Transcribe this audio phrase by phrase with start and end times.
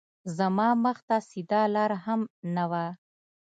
[0.37, 2.21] زما مخ ته سیده لار هم
[2.55, 2.85] نه وه